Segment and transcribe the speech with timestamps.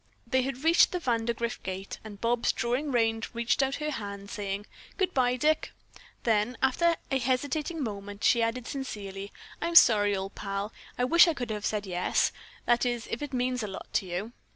[0.25, 4.65] They had reached the Vandergrift gate and Bobs, drawing rein, reached out her hand, saying:
[4.97, 5.73] "Goodbye, Dick."
[6.23, 10.73] Then, after a hesitating moment, she added sincerely, "I'm sorry, old pal.
[10.97, 12.31] I wish I could have said yes
[12.65, 14.31] that is, if it means a lot to you."